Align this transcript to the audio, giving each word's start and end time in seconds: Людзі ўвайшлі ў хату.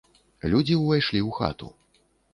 Людзі 0.53 0.77
ўвайшлі 0.79 1.19
ў 1.27 1.37
хату. 1.37 1.67